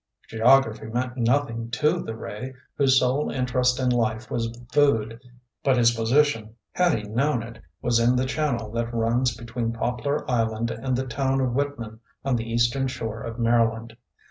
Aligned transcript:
Geography 0.27 0.87
meant 0.87 1.15
nothing 1.15 1.69
to 1.69 2.01
the 2.01 2.15
ray, 2.17 2.55
whose 2.75 2.97
sole 2.97 3.29
interest 3.29 3.79
in 3.79 3.87
life 3.91 4.31
was 4.31 4.47
food, 4.73 5.21
but 5.63 5.77
his 5.77 5.91
position 5.91 6.55
had 6.71 6.97
he 6.97 7.03
known 7.03 7.43
it 7.43 7.61
was 7.83 7.99
in 7.99 8.15
the 8.15 8.25
channel 8.25 8.71
that 8.71 8.91
runs 8.91 9.37
between 9.37 9.71
Poplar 9.71 10.25
Island 10.27 10.71
and 10.71 10.95
the 10.97 11.05
town 11.05 11.39
of 11.39 11.53
Wittman 11.53 11.99
on 12.25 12.35
the 12.35 12.51
Eastern 12.51 12.87
Shore 12.87 13.21
of 13.21 13.37
Maryland. 13.37 13.95